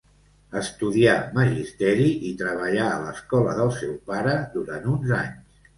Estudià 0.61 1.13
magisteri 1.35 2.09
i 2.31 2.33
treballà 2.41 2.89
a 2.95 2.99
l'escola 3.05 3.57
del 3.61 3.73
seu 3.79 3.97
pare 4.13 4.39
durant 4.57 4.93
uns 4.97 5.19
anys. 5.25 5.67